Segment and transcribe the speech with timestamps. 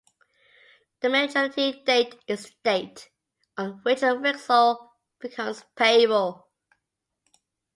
[1.01, 3.09] The maturity date is the date
[3.55, 4.89] on which the veksol
[5.19, 6.49] becomes payable.